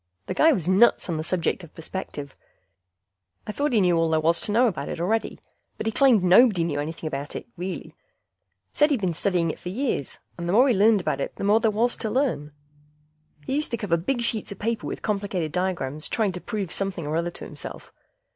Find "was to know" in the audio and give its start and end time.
4.19-4.65